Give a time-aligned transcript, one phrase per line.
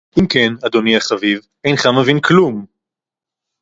[0.19, 2.65] אם כן, אדוני החביב, אינך מבין כלום!